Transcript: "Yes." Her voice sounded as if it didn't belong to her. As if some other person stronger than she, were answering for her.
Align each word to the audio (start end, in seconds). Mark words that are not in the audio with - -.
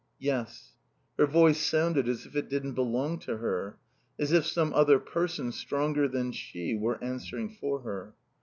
"Yes." 0.17 0.71
Her 1.19 1.27
voice 1.27 1.59
sounded 1.59 2.09
as 2.09 2.25
if 2.25 2.35
it 2.35 2.49
didn't 2.49 2.71
belong 2.73 3.19
to 3.19 3.37
her. 3.37 3.77
As 4.17 4.31
if 4.31 4.47
some 4.47 4.73
other 4.73 4.97
person 4.97 5.51
stronger 5.51 6.07
than 6.07 6.31
she, 6.31 6.75
were 6.75 6.97
answering 7.03 7.51
for 7.51 7.81
her. 7.81 8.15